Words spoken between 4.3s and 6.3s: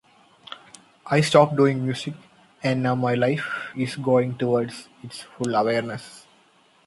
towards its full awareness.